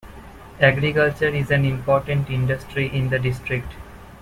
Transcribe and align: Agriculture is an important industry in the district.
Agriculture 0.59 1.27
is 1.27 1.51
an 1.51 1.63
important 1.63 2.27
industry 2.31 2.89
in 2.91 3.09
the 3.09 3.19
district. 3.19 3.71